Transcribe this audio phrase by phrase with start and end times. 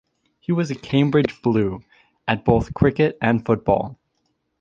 [0.39, 1.83] He was a Cambridge Blue
[2.27, 3.99] at both cricket and football.